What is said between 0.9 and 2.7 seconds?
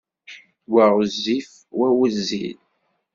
ɣezzif, wa wezzil.